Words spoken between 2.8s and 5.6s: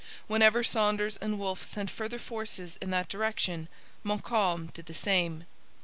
in that direction Montcalm did the same.